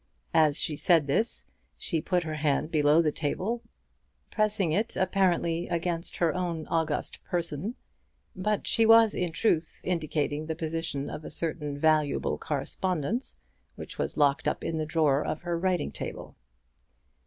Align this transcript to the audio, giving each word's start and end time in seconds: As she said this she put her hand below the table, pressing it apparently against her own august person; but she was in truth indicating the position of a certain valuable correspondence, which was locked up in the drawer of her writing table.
As 0.33 0.57
she 0.59 0.75
said 0.75 1.05
this 1.05 1.45
she 1.77 2.01
put 2.01 2.23
her 2.23 2.33
hand 2.33 2.71
below 2.71 3.03
the 3.03 3.11
table, 3.11 3.61
pressing 4.31 4.71
it 4.71 4.95
apparently 4.95 5.67
against 5.67 6.15
her 6.15 6.33
own 6.33 6.65
august 6.69 7.23
person; 7.23 7.75
but 8.35 8.65
she 8.65 8.83
was 8.83 9.13
in 9.13 9.31
truth 9.31 9.79
indicating 9.83 10.47
the 10.47 10.55
position 10.55 11.07
of 11.07 11.23
a 11.23 11.29
certain 11.29 11.77
valuable 11.77 12.39
correspondence, 12.39 13.37
which 13.75 13.99
was 13.99 14.17
locked 14.17 14.47
up 14.47 14.63
in 14.63 14.79
the 14.79 14.87
drawer 14.87 15.23
of 15.23 15.41
her 15.43 15.55
writing 15.55 15.91
table. 15.91 16.35